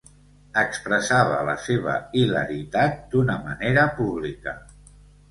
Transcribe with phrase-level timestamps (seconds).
[0.59, 4.55] Expressava la seva hilaritat d'una manera pública.